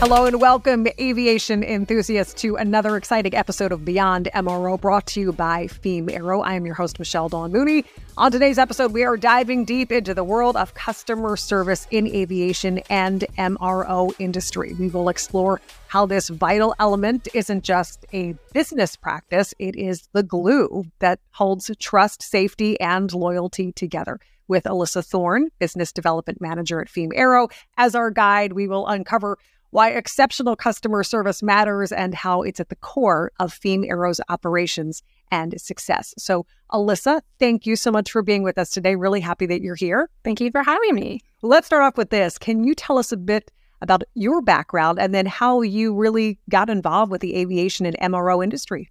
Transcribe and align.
Hello 0.00 0.26
and 0.26 0.40
welcome, 0.40 0.86
aviation 1.00 1.64
enthusiasts, 1.64 2.32
to 2.34 2.54
another 2.54 2.96
exciting 2.96 3.34
episode 3.34 3.72
of 3.72 3.84
Beyond 3.84 4.28
MRO 4.32 4.80
brought 4.80 5.08
to 5.08 5.20
you 5.20 5.32
by 5.32 5.66
Feam 5.66 6.08
Aero. 6.08 6.40
I 6.40 6.54
am 6.54 6.64
your 6.64 6.76
host, 6.76 7.00
Michelle 7.00 7.28
Dawn 7.28 7.50
Mooney. 7.50 7.84
On 8.16 8.30
today's 8.30 8.58
episode, 8.58 8.92
we 8.92 9.02
are 9.02 9.16
diving 9.16 9.64
deep 9.64 9.90
into 9.90 10.14
the 10.14 10.22
world 10.22 10.56
of 10.56 10.72
customer 10.74 11.36
service 11.36 11.88
in 11.90 12.06
aviation 12.06 12.78
and 12.88 13.22
MRO 13.38 14.14
industry. 14.20 14.72
We 14.78 14.88
will 14.88 15.08
explore 15.08 15.60
how 15.88 16.06
this 16.06 16.28
vital 16.28 16.76
element 16.78 17.26
isn't 17.34 17.64
just 17.64 18.06
a 18.12 18.36
business 18.52 18.94
practice, 18.94 19.52
it 19.58 19.74
is 19.74 20.08
the 20.12 20.22
glue 20.22 20.84
that 21.00 21.18
holds 21.32 21.72
trust, 21.80 22.22
safety, 22.22 22.78
and 22.80 23.12
loyalty 23.12 23.72
together 23.72 24.20
with 24.46 24.62
Alyssa 24.62 25.04
Thorne, 25.04 25.50
Business 25.58 25.92
Development 25.92 26.40
Manager 26.40 26.80
at 26.80 26.88
Feam 26.88 27.10
Aero. 27.14 27.48
As 27.76 27.96
our 27.96 28.10
guide, 28.12 28.54
we 28.54 28.68
will 28.68 28.86
uncover 28.86 29.38
why 29.70 29.90
exceptional 29.90 30.56
customer 30.56 31.02
service 31.02 31.42
matters 31.42 31.92
and 31.92 32.14
how 32.14 32.42
it's 32.42 32.60
at 32.60 32.68
the 32.68 32.76
core 32.76 33.32
of 33.38 33.52
FEAM 33.52 33.84
Aero's 33.84 34.20
operations 34.28 35.02
and 35.30 35.60
success. 35.60 36.14
So, 36.16 36.46
Alyssa, 36.72 37.20
thank 37.38 37.66
you 37.66 37.76
so 37.76 37.90
much 37.90 38.10
for 38.10 38.22
being 38.22 38.42
with 38.42 38.58
us 38.58 38.70
today. 38.70 38.96
Really 38.96 39.20
happy 39.20 39.46
that 39.46 39.60
you're 39.60 39.74
here. 39.74 40.08
Thank 40.24 40.40
you 40.40 40.50
for 40.50 40.62
having 40.62 40.94
me. 40.94 41.20
Let's 41.42 41.66
start 41.66 41.82
off 41.82 41.96
with 41.96 42.10
this. 42.10 42.38
Can 42.38 42.64
you 42.64 42.74
tell 42.74 42.98
us 42.98 43.12
a 43.12 43.16
bit 43.16 43.50
about 43.80 44.02
your 44.14 44.42
background 44.42 44.98
and 44.98 45.14
then 45.14 45.26
how 45.26 45.60
you 45.60 45.94
really 45.94 46.38
got 46.50 46.68
involved 46.70 47.12
with 47.12 47.20
the 47.20 47.36
aviation 47.36 47.86
and 47.86 47.96
MRO 47.98 48.42
industry? 48.42 48.90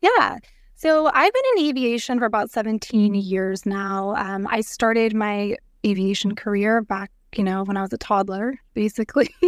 Yeah. 0.00 0.38
So 0.74 1.06
I've 1.06 1.32
been 1.32 1.42
in 1.56 1.66
aviation 1.66 2.18
for 2.18 2.24
about 2.24 2.50
17 2.50 3.14
years 3.14 3.64
now. 3.64 4.14
Um, 4.16 4.46
I 4.50 4.60
started 4.60 5.14
my 5.14 5.56
aviation 5.86 6.34
career 6.34 6.82
back 6.82 7.10
you 7.38 7.44
know, 7.44 7.64
when 7.64 7.76
I 7.76 7.82
was 7.82 7.92
a 7.92 7.98
toddler, 7.98 8.54
basically. 8.74 9.34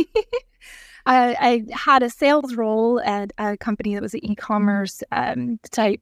I, 1.06 1.36
I, 1.40 1.64
had 1.72 2.02
a 2.02 2.10
sales 2.10 2.54
role 2.54 3.00
at 3.00 3.32
a 3.38 3.56
company 3.56 3.94
that 3.94 4.02
was 4.02 4.14
an 4.14 4.24
e-commerce 4.24 5.04
um, 5.12 5.60
type 5.70 6.00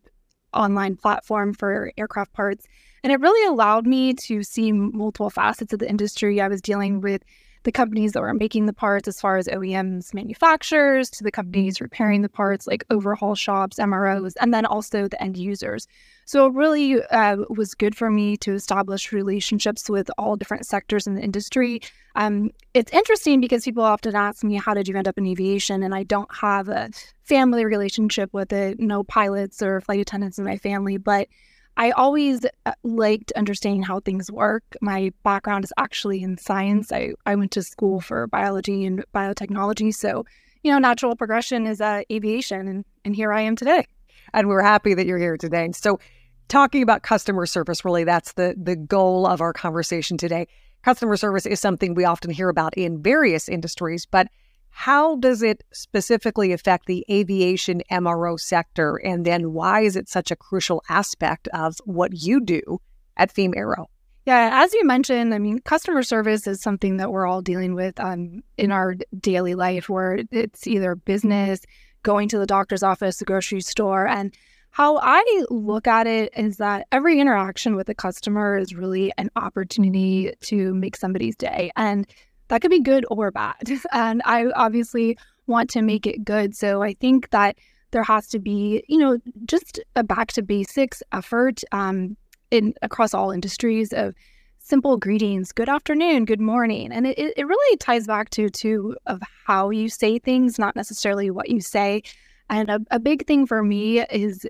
online 0.55 0.97
platform 0.97 1.53
for 1.53 1.93
aircraft 1.99 2.33
parts, 2.33 2.67
and 3.03 3.13
it 3.13 3.21
really 3.21 3.47
allowed 3.47 3.87
me 3.87 4.15
to 4.15 4.43
see 4.43 4.73
multiple 4.73 5.29
facets 5.29 5.75
of 5.75 5.79
the 5.79 5.89
industry. 5.89 6.41
I 6.41 6.49
was 6.49 6.63
dealing 6.63 7.03
with 7.03 7.23
the 7.65 7.73
companies 7.73 8.13
that 8.13 8.21
were 8.21 8.33
making 8.33 8.67
the 8.67 8.73
parts, 8.73 9.09
as 9.09 9.21
far 9.21 9.37
as 9.37 9.49
OEMs, 9.49 10.15
manufacturers, 10.15 11.11
to 11.11 11.25
the 11.25 11.31
companies 11.31 11.81
repairing 11.81 12.23
the 12.23 12.29
parts, 12.29 12.67
like 12.67 12.85
overhaul 12.91 13.35
shops, 13.35 13.79
MROs, 13.79 14.35
and 14.41 14.55
then 14.55 14.65
also 14.65 15.09
the 15.09 15.21
end 15.23 15.37
users. 15.37 15.89
So 16.27 16.47
it 16.47 16.55
really 16.55 17.03
uh, 17.03 17.37
was 17.49 17.75
good 17.75 17.97
for 17.97 18.11
me 18.11 18.37
to 18.39 18.55
establish 18.55 19.13
relationships 19.13 19.91
with 19.91 20.11
all 20.19 20.37
different 20.37 20.67
sectors 20.67 21.07
in 21.07 21.15
the 21.15 21.23
industry. 21.23 21.83
Um, 22.17 22.51
it's 22.73 22.93
interesting 22.93 23.41
because 23.41 23.65
people 23.65 23.83
often 23.83 24.15
ask 24.15 24.45
me, 24.45 24.57
How 24.57 24.75
did 24.75 24.89
you 24.89 24.97
end 24.97 25.09
up 25.09 25.19
in 25.19 25.27
aviation? 25.27 25.83
And 25.83 25.95
I 25.95 26.03
don't 26.03 26.33
have 26.35 26.69
a 26.69 26.91
family 27.23 27.65
relationship 27.65 28.33
with 28.33 28.53
it, 28.53 28.79
no 28.81 29.05
pilots 29.05 29.63
or 29.63 29.81
flight 29.81 30.01
attendants 30.01 30.39
in 30.39 30.45
my 30.45 30.57
family, 30.59 30.97
but 30.97 31.29
I 31.77 31.91
always 31.91 32.47
uh, 32.67 32.73
liked 32.85 33.33
understanding 33.33 33.83
how 33.83 34.01
things 34.01 34.31
work. 34.31 34.63
My 34.81 35.13
background 35.25 35.65
is 35.65 35.73
actually 35.77 36.23
in 36.23 36.39
science. 36.39 36.93
I, 36.93 37.15
I 37.27 37.35
went 37.35 37.51
to 37.53 37.63
school 37.63 38.01
for 38.01 38.29
biology 38.29 38.85
and 38.85 39.05
biotechnology. 39.13 39.93
So, 39.93 40.25
you 40.63 40.71
know, 40.71 40.79
natural 40.79 41.17
progression 41.17 41.67
is 41.67 41.81
uh, 41.81 42.03
aviation, 42.13 42.69
and, 42.69 42.85
and 43.05 43.17
here 43.17 43.33
I 43.33 43.41
am 43.41 43.57
today. 43.57 43.87
And 44.35 44.49
we're 44.49 44.63
happy 44.63 44.95
that 44.95 45.07
you're 45.07 45.19
here 45.19 45.37
today. 45.37 45.71
So, 45.73 46.01
talking 46.49 46.83
about 46.83 47.03
customer 47.03 47.47
service, 47.47 47.85
really, 47.85 48.05
that's 48.05 48.33
the, 48.33 48.55
the 48.61 48.77
goal 48.77 49.27
of 49.27 49.41
our 49.41 49.53
conversation 49.53 50.19
today. 50.19 50.47
Customer 50.83 51.17
service 51.17 51.47
is 51.47 51.61
something 51.61 51.95
we 51.95 52.05
often 52.05 52.31
hear 52.31 52.51
about 52.51 52.77
in 52.77 53.03
various 53.03 53.49
industries, 53.49 54.05
but 54.05 54.29
how 54.71 55.17
does 55.17 55.43
it 55.43 55.63
specifically 55.73 56.53
affect 56.53 56.87
the 56.87 57.07
aviation 57.09 57.81
MRO 57.91 58.39
sector? 58.39 58.97
And 58.97 59.25
then 59.25 59.53
why 59.53 59.83
is 59.83 59.95
it 59.95 60.09
such 60.09 60.33
a 60.33 60.37
crucial 60.37 60.83
aspect 60.89 61.49
of 61.55 61.77
what 61.85 62.13
you 62.13 62.41
do 62.41 62.81
at 63.17 63.31
Feam 63.31 63.55
Aero? 63.57 63.89
Yeah, 64.27 64.51
as 64.65 64.75
you 64.75 64.85
mentioned, 64.85 65.33
I 65.33 65.39
mean, 65.39 65.61
customer 65.61 66.03
service 66.03 66.47
is 66.47 66.61
something 66.61 66.97
that 66.97 67.13
we're 67.13 67.27
all 67.27 67.41
dealing 67.41 67.75
with 67.75 68.01
um, 68.01 68.43
in 68.59 68.73
our 68.73 68.97
daily 69.21 69.55
life, 69.55 69.89
where 69.89 70.19
it's 70.33 70.67
either 70.67 70.97
business, 70.97 71.61
going 72.05 72.29
to 72.29 72.39
the 72.39 72.47
doctor's 72.47 72.85
office, 72.85 73.17
the 73.17 73.25
grocery 73.25 73.61
store. 73.61 74.07
And 74.07 74.33
how 74.71 74.99
I 74.99 75.45
look 75.51 75.89
at 75.89 76.07
it 76.07 76.33
is 76.37 76.59
that 76.59 76.87
every 76.93 77.21
interaction 77.21 77.75
with 77.75 77.89
a 77.89 77.95
customer 77.95 78.57
is 78.57 78.75
really 78.75 79.13
an 79.19 79.31
opportunity 79.35 80.33
to 80.43 80.73
make 80.75 80.97
somebody's 80.97 81.35
day. 81.35 81.73
And 81.75 82.07
that 82.49 82.61
could 82.61 82.71
be 82.71 82.81
good 82.81 83.05
or 83.11 83.31
bad. 83.33 83.57
And 83.93 84.23
I 84.25 84.47
obviously 84.55 85.19
want 85.47 85.71
to 85.71 85.83
make 85.83 86.07
it 86.07 86.25
good. 86.25 86.55
So 86.57 86.83
I 86.83 86.95
think 86.95 87.31
that 87.31 87.57
there 87.91 88.03
has 88.03 88.27
to 88.29 88.39
be, 88.39 88.85
you 88.89 88.99
know, 88.99 89.19
just 89.45 89.81
a 89.95 90.03
back 90.03 90.33
to 90.33 90.43
basics 90.43 91.03
effort 91.13 91.63
um, 91.73 92.17
in 92.51 92.75
across 92.83 93.15
all 93.15 93.31
industries 93.31 93.93
of 93.93 94.15
simple 94.65 94.97
greetings, 94.97 95.53
good 95.53 95.69
afternoon, 95.69 96.25
good 96.25 96.41
morning. 96.41 96.91
And 96.91 97.07
it, 97.07 97.19
it 97.19 97.47
really 97.47 97.77
ties 97.77 98.07
back 98.07 98.31
to 98.31 98.51
too 98.51 98.97
of 99.07 99.23
how 99.47 99.71
you 99.71 99.89
say 99.89 100.19
things, 100.19 100.59
not 100.59 100.75
necessarily 100.75 101.31
what 101.31 101.49
you 101.49 101.61
say. 101.61 102.03
And 102.51 102.69
a, 102.69 102.81
a 102.91 102.99
big 102.99 103.27
thing 103.27 103.47
for 103.47 103.63
me 103.63 104.01
is 104.01 104.47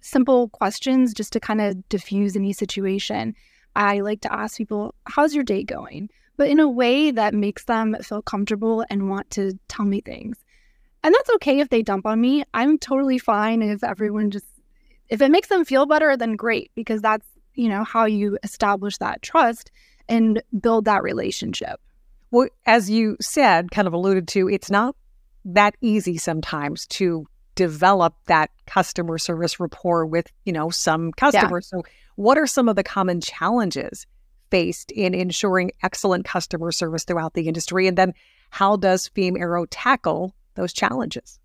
simple 0.00 0.48
questions 0.48 1.12
just 1.12 1.32
to 1.34 1.40
kind 1.40 1.60
of 1.60 1.86
diffuse 1.90 2.34
any 2.36 2.52
situation. 2.52 3.34
I 3.76 4.00
like 4.00 4.22
to 4.22 4.32
ask 4.32 4.56
people, 4.56 4.94
how's 5.06 5.34
your 5.34 5.44
day 5.44 5.64
going? 5.64 6.08
but 6.38 6.48
in 6.48 6.60
a 6.60 6.68
way 6.68 7.10
that 7.10 7.34
makes 7.34 7.64
them 7.64 7.94
feel 8.00 8.22
comfortable 8.22 8.84
and 8.88 9.10
want 9.10 9.28
to 9.32 9.58
tell 9.68 9.84
me 9.84 10.00
things. 10.00 10.38
And 11.04 11.12
that's 11.12 11.30
okay 11.34 11.60
if 11.60 11.68
they 11.68 11.82
dump 11.82 12.06
on 12.06 12.20
me. 12.20 12.44
I'm 12.54 12.78
totally 12.78 13.18
fine 13.18 13.60
if 13.60 13.84
everyone 13.84 14.30
just, 14.30 14.46
if 15.08 15.20
it 15.20 15.30
makes 15.30 15.48
them 15.48 15.64
feel 15.64 15.84
better, 15.84 16.16
then 16.16 16.36
great, 16.36 16.70
because 16.74 17.02
that's, 17.02 17.26
you 17.58 17.68
know, 17.68 17.82
how 17.82 18.04
you 18.04 18.38
establish 18.44 18.98
that 18.98 19.20
trust 19.20 19.72
and 20.08 20.40
build 20.60 20.84
that 20.84 21.02
relationship. 21.02 21.80
Well, 22.30 22.48
as 22.66 22.88
you 22.88 23.16
said, 23.20 23.72
kind 23.72 23.88
of 23.88 23.94
alluded 23.94 24.28
to, 24.28 24.48
it's 24.48 24.70
not 24.70 24.94
that 25.44 25.74
easy 25.80 26.18
sometimes 26.18 26.86
to 26.86 27.26
develop 27.56 28.14
that 28.26 28.50
customer 28.66 29.18
service 29.18 29.58
rapport 29.58 30.06
with, 30.06 30.30
you 30.44 30.52
know, 30.52 30.70
some 30.70 31.10
customers. 31.12 31.68
Yeah. 31.72 31.78
So, 31.78 31.84
what 32.14 32.38
are 32.38 32.46
some 32.46 32.68
of 32.68 32.76
the 32.76 32.84
common 32.84 33.20
challenges 33.20 34.06
faced 34.50 34.92
in 34.92 35.12
ensuring 35.12 35.72
excellent 35.82 36.24
customer 36.24 36.70
service 36.70 37.04
throughout 37.04 37.34
the 37.34 37.48
industry? 37.48 37.88
And 37.88 37.98
then 37.98 38.14
how 38.50 38.76
does 38.76 39.08
Feam 39.08 39.36
Aero 39.36 39.66
tackle 39.66 40.32
those 40.54 40.72
challenges? 40.72 41.40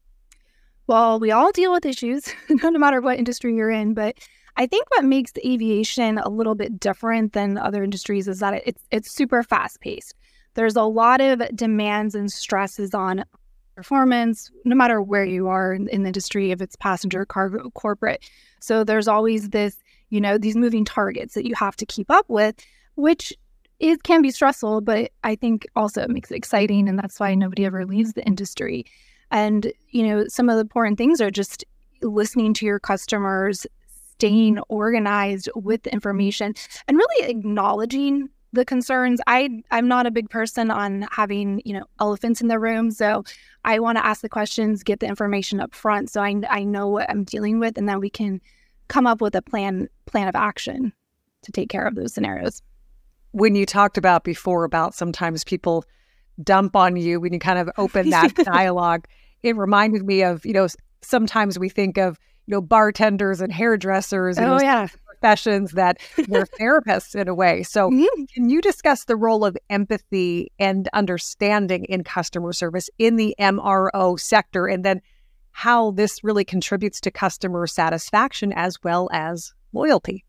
Well, 0.85 1.19
we 1.19 1.31
all 1.31 1.51
deal 1.51 1.71
with 1.71 1.85
issues, 1.85 2.31
no 2.49 2.71
matter 2.71 3.01
what 3.01 3.17
industry 3.17 3.55
you're 3.55 3.71
in. 3.71 3.95
But 3.95 4.17
I 4.55 4.67
think 4.67 4.87
what 4.91 5.05
makes 5.05 5.33
aviation 5.43 6.17
a 6.19 6.29
little 6.29 6.55
bit 6.55 6.79
different 6.79 7.33
than 7.33 7.57
other 7.57 7.83
industries 7.83 8.27
is 8.27 8.39
that 8.39 8.61
it's 8.65 8.83
it's 8.91 9.11
super 9.11 9.43
fast 9.43 9.81
paced. 9.81 10.15
There's 10.53 10.75
a 10.75 10.83
lot 10.83 11.21
of 11.21 11.41
demands 11.55 12.13
and 12.13 12.31
stresses 12.31 12.93
on 12.93 13.25
performance, 13.75 14.51
no 14.65 14.75
matter 14.75 15.01
where 15.01 15.25
you 15.25 15.47
are 15.47 15.73
in, 15.73 15.87
in 15.87 16.03
the 16.03 16.09
industry, 16.09 16.51
if 16.51 16.61
it's 16.61 16.75
passenger, 16.75 17.25
cargo, 17.25 17.71
corporate. 17.71 18.23
So 18.59 18.83
there's 18.83 19.07
always 19.07 19.49
this, 19.49 19.75
you 20.09 20.21
know, 20.21 20.37
these 20.37 20.55
moving 20.55 20.85
targets 20.85 21.33
that 21.33 21.47
you 21.47 21.55
have 21.55 21.75
to 21.77 21.85
keep 21.87 22.11
up 22.11 22.25
with 22.27 22.55
which 22.95 23.33
it 23.79 24.03
can 24.03 24.21
be 24.21 24.31
stressful, 24.31 24.81
but 24.81 25.11
I 25.23 25.35
think 25.35 25.67
also 25.75 26.01
it 26.03 26.09
makes 26.09 26.31
it 26.31 26.35
exciting. 26.35 26.87
And 26.87 26.97
that's 26.97 27.19
why 27.19 27.35
nobody 27.35 27.65
ever 27.65 27.85
leaves 27.85 28.13
the 28.13 28.23
industry. 28.25 28.85
And, 29.31 29.71
you 29.89 30.07
know, 30.07 30.25
some 30.27 30.49
of 30.49 30.55
the 30.55 30.61
important 30.61 30.97
things 30.97 31.19
are 31.19 31.31
just 31.31 31.65
listening 32.01 32.53
to 32.55 32.65
your 32.65 32.79
customers, 32.79 33.65
staying 34.15 34.59
organized 34.69 35.49
with 35.55 35.85
information, 35.87 36.53
and 36.87 36.97
really 36.97 37.29
acknowledging 37.29 38.29
the 38.51 38.65
concerns. 38.65 39.19
I 39.27 39.63
I'm 39.71 39.87
not 39.87 40.05
a 40.05 40.11
big 40.11 40.29
person 40.29 40.69
on 40.69 41.07
having, 41.11 41.61
you 41.65 41.73
know, 41.73 41.85
elephants 41.99 42.41
in 42.41 42.47
the 42.47 42.59
room. 42.59 42.91
So 42.91 43.23
I 43.65 43.79
want 43.79 43.97
to 43.97 44.05
ask 44.05 44.21
the 44.21 44.29
questions, 44.29 44.83
get 44.83 44.99
the 44.99 45.07
information 45.07 45.59
up 45.59 45.73
front 45.73 46.09
so 46.09 46.21
I 46.21 46.35
I 46.49 46.63
know 46.63 46.87
what 46.87 47.09
I'm 47.09 47.23
dealing 47.23 47.59
with 47.59 47.77
and 47.77 47.89
then 47.89 47.99
we 47.99 48.09
can 48.09 48.41
come 48.89 49.07
up 49.07 49.21
with 49.21 49.35
a 49.35 49.41
plan 49.41 49.87
plan 50.05 50.27
of 50.27 50.35
action 50.35 50.93
to 51.41 51.51
take 51.51 51.69
care 51.69 51.85
of 51.85 51.95
those 51.95 52.13
scenarios 52.13 52.61
when 53.33 53.55
you 53.55 53.65
talked 53.65 53.97
about 53.97 54.23
before 54.23 54.63
about 54.63 54.93
sometimes 54.93 55.43
people 55.43 55.83
dump 56.41 56.75
on 56.75 56.95
you 56.95 57.19
when 57.19 57.33
you 57.33 57.39
kind 57.39 57.59
of 57.59 57.69
open 57.77 58.09
that 58.11 58.33
dialogue, 58.45 59.07
it 59.41 59.57
reminded 59.57 60.05
me 60.05 60.23
of, 60.23 60.45
you 60.45 60.53
know, 60.53 60.67
sometimes 61.01 61.59
we 61.59 61.67
think 61.67 61.97
of, 61.97 62.17
you 62.45 62.51
know, 62.51 62.61
bartenders 62.61 63.41
and 63.41 63.51
hairdressers 63.51 64.37
and 64.37 64.47
oh, 64.47 64.59
yeah. 64.61 64.87
professions 65.05 65.71
that 65.71 65.97
were 66.27 66.45
therapists 66.59 67.15
in 67.15 67.27
a 67.27 67.35
way. 67.35 67.63
So 67.63 67.89
mm-hmm. 67.89 68.23
can 68.33 68.49
you 68.49 68.61
discuss 68.61 69.05
the 69.05 69.15
role 69.15 69.45
of 69.45 69.57
empathy 69.69 70.51
and 70.59 70.89
understanding 70.93 71.85
in 71.85 72.03
customer 72.03 72.53
service 72.53 72.89
in 72.97 73.15
the 73.15 73.35
MRO 73.39 74.19
sector 74.19 74.67
and 74.67 74.83
then 74.83 75.01
how 75.51 75.91
this 75.91 76.23
really 76.23 76.43
contributes 76.43 76.99
to 77.01 77.11
customer 77.11 77.67
satisfaction 77.67 78.51
as 78.53 78.81
well 78.83 79.09
as 79.13 79.53
loyalty? 79.71 80.25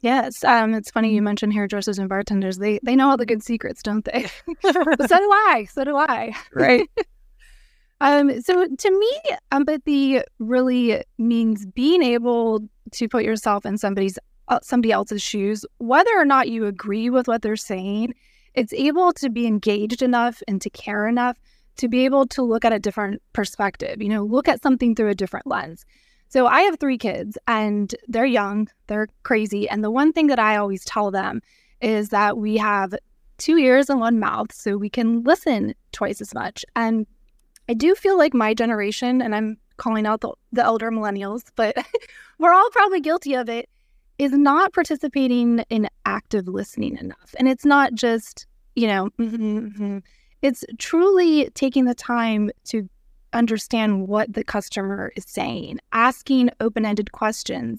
Yes, 0.00 0.44
um, 0.44 0.74
it's 0.74 0.90
funny 0.90 1.12
you 1.12 1.22
mentioned 1.22 1.52
hairdressers 1.52 1.98
and 1.98 2.08
bartenders. 2.08 2.58
They 2.58 2.78
they 2.84 2.94
know 2.94 3.10
all 3.10 3.16
the 3.16 3.26
good 3.26 3.42
secrets, 3.42 3.82
don't 3.82 4.04
they? 4.04 4.26
so 4.62 4.72
do 4.72 4.88
I. 5.00 5.66
So 5.72 5.84
do 5.84 5.96
I. 5.96 6.32
Right. 6.54 6.88
Um. 8.00 8.40
So 8.42 8.66
to 8.66 8.98
me, 8.98 9.20
empathy 9.52 10.20
really 10.38 11.02
means 11.18 11.66
being 11.66 12.02
able 12.02 12.60
to 12.92 13.08
put 13.08 13.24
yourself 13.24 13.66
in 13.66 13.78
somebody's 13.78 14.18
uh, 14.48 14.60
somebody 14.62 14.92
else's 14.92 15.22
shoes, 15.22 15.64
whether 15.78 16.10
or 16.16 16.24
not 16.24 16.48
you 16.48 16.66
agree 16.66 17.10
with 17.10 17.28
what 17.28 17.42
they're 17.42 17.56
saying. 17.56 18.14
It's 18.54 18.72
able 18.72 19.12
to 19.14 19.28
be 19.30 19.46
engaged 19.46 20.02
enough 20.02 20.42
and 20.48 20.60
to 20.62 20.70
care 20.70 21.06
enough 21.06 21.38
to 21.76 21.88
be 21.88 22.04
able 22.04 22.26
to 22.26 22.42
look 22.42 22.64
at 22.64 22.72
a 22.72 22.78
different 22.78 23.22
perspective. 23.32 24.02
You 24.02 24.08
know, 24.08 24.24
look 24.24 24.48
at 24.48 24.62
something 24.62 24.94
through 24.94 25.10
a 25.10 25.14
different 25.14 25.46
lens. 25.46 25.84
So 26.28 26.46
I 26.46 26.62
have 26.62 26.78
three 26.78 26.98
kids 26.98 27.38
and 27.46 27.94
they're 28.06 28.26
young, 28.26 28.68
they're 28.86 29.08
crazy. 29.22 29.68
And 29.68 29.82
the 29.82 29.90
one 29.90 30.12
thing 30.12 30.26
that 30.26 30.38
I 30.38 30.56
always 30.56 30.84
tell 30.84 31.10
them 31.10 31.40
is 31.80 32.10
that 32.10 32.36
we 32.36 32.56
have 32.58 32.94
two 33.38 33.56
ears 33.56 33.88
and 33.88 34.00
one 34.00 34.18
mouth, 34.18 34.52
so 34.52 34.76
we 34.76 34.90
can 34.90 35.22
listen 35.22 35.74
twice 35.92 36.20
as 36.20 36.34
much. 36.34 36.64
And 36.74 37.06
I 37.68 37.74
do 37.74 37.94
feel 37.94 38.16
like 38.16 38.34
my 38.34 38.54
generation, 38.54 39.20
and 39.20 39.34
I'm 39.34 39.58
calling 39.76 40.06
out 40.06 40.20
the, 40.20 40.32
the 40.52 40.64
elder 40.64 40.90
millennials, 40.90 41.42
but 41.56 41.76
we're 42.38 42.52
all 42.52 42.70
probably 42.70 43.00
guilty 43.00 43.34
of 43.34 43.48
it, 43.48 43.68
is 44.18 44.32
not 44.32 44.72
participating 44.72 45.60
in 45.70 45.88
active 46.04 46.48
listening 46.48 46.96
enough. 46.96 47.34
And 47.38 47.48
it's 47.48 47.64
not 47.64 47.94
just, 47.94 48.46
you 48.74 48.86
know, 48.86 49.10
mm-hmm, 49.18 49.58
mm-hmm. 49.58 49.98
it's 50.42 50.64
truly 50.78 51.50
taking 51.54 51.84
the 51.84 51.94
time 51.94 52.50
to 52.64 52.88
understand 53.32 54.08
what 54.08 54.32
the 54.32 54.44
customer 54.44 55.12
is 55.16 55.24
saying, 55.26 55.78
asking 55.92 56.50
open 56.60 56.84
ended 56.84 57.12
questions, 57.12 57.78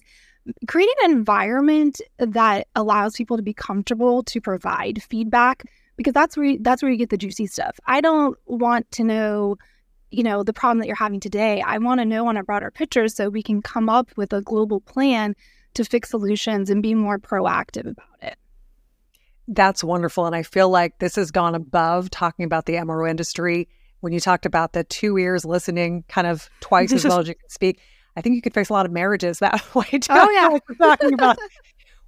creating 0.68 0.96
an 1.04 1.12
environment 1.12 2.02
that 2.18 2.68
allows 2.76 3.16
people 3.16 3.38
to 3.38 3.44
be 3.44 3.54
comfortable 3.54 4.24
to 4.24 4.40
provide 4.40 5.02
feedback 5.04 5.64
because 5.98 6.14
that's 6.14 6.38
where 6.38 6.46
you, 6.46 6.60
that's 6.62 6.82
where 6.82 6.92
you 6.92 6.98
get 6.98 7.10
the 7.10 7.18
juicy 7.18 7.46
stuff. 7.46 7.78
I 7.86 8.00
don't 8.00 8.38
want 8.46 8.90
to 8.92 9.04
know, 9.04 9.58
you 10.12 10.24
know, 10.24 10.44
the 10.44 10.54
problem 10.54 10.80
that 10.80 10.88
you're 10.88 10.96
having 10.96 11.20
today. 11.20 11.62
I 11.62 11.78
want 11.78 12.00
to 12.00 12.06
know 12.06 12.28
on 12.28 12.38
a 12.38 12.44
broader 12.44 12.72
picture 12.72 13.08
so 13.08 13.30
we 13.30 13.44
can 13.44 13.62
come 13.62 13.90
up 13.90 14.10
with 14.16 14.34
a 14.34 14.42
global 14.42 14.82
plan 14.82 15.36
to 15.76 15.86
fix 15.86 16.10
solutions 16.10 16.70
and 16.70 16.82
be 16.82 16.96
more 16.96 17.20
proactive 17.20 17.92
about 17.92 18.06
it. 18.22 18.38
That's 19.48 19.84
wonderful. 19.84 20.26
And 20.26 20.36
I 20.36 20.44
feel 20.44 20.70
like 20.70 21.00
this 21.00 21.16
has 21.16 21.32
gone 21.32 21.56
above 21.56 22.10
talking 22.10 22.46
about 22.46 22.66
the 22.66 22.74
MRO 22.74 23.10
industry 23.10 23.68
when 24.02 24.14
you 24.14 24.20
talked 24.20 24.46
about 24.46 24.74
the 24.74 24.84
two 24.84 25.18
ears 25.18 25.46
listening 25.46 26.04
kind 26.08 26.28
of 26.28 26.50
twice 26.60 26.94
as 26.94 27.04
well 27.04 27.20
as 27.20 27.28
you 27.28 27.36
can 27.36 27.50
speak. 27.50 27.80
I 28.16 28.22
think 28.22 28.36
you 28.36 28.42
could 28.42 28.54
face 28.54 28.70
a 28.70 28.74
lot 28.74 28.86
of 28.86 28.92
marriages 28.92 29.40
that 29.40 29.64
way 29.76 29.86
too. 29.86 30.08
Oh 30.10 30.30
yeah, 30.30 30.58
talking 30.78 31.14
about 31.14 31.38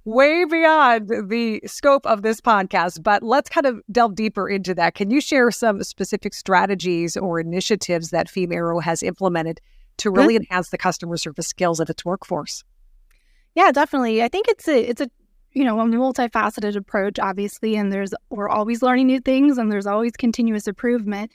way 0.04 0.44
beyond 0.44 1.08
the 1.08 1.60
scope 1.66 2.06
of 2.06 2.22
this 2.22 2.40
podcast. 2.40 3.02
But 3.02 3.22
let's 3.22 3.48
kind 3.48 3.66
of 3.66 3.80
delve 3.90 4.14
deeper 4.14 4.48
into 4.48 4.74
that. 4.74 4.94
Can 4.94 5.10
you 5.10 5.20
share 5.20 5.50
some 5.50 5.82
specific 5.82 6.34
strategies 6.34 7.16
or 7.16 7.40
initiatives 7.40 8.10
that 8.10 8.28
FEAM 8.28 8.52
Aero 8.52 8.80
has 8.80 9.02
implemented 9.02 9.60
to 9.98 10.10
really 10.10 10.34
mm-hmm. 10.34 10.44
enhance 10.50 10.70
the 10.70 10.78
customer 10.78 11.16
service 11.16 11.46
skills 11.46 11.80
of 11.80 11.88
its 11.90 12.04
workforce? 12.04 12.64
Yeah, 13.54 13.70
definitely. 13.70 14.22
I 14.22 14.28
think 14.28 14.48
it's 14.48 14.66
a 14.66 14.88
it's 14.88 15.00
a 15.00 15.10
you 15.52 15.64
know 15.64 15.78
a 15.78 15.84
multifaceted 15.84 16.76
approach, 16.76 17.18
obviously, 17.18 17.76
and 17.76 17.92
there's 17.92 18.14
we're 18.30 18.48
always 18.48 18.82
learning 18.82 19.06
new 19.06 19.20
things, 19.20 19.58
and 19.58 19.70
there's 19.70 19.86
always 19.86 20.12
continuous 20.12 20.66
improvement. 20.66 21.30